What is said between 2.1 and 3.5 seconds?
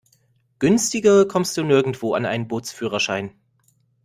an einen Bootsführerschein.